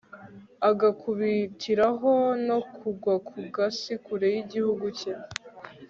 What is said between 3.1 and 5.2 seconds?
ku gasi, kure y'igihugu cye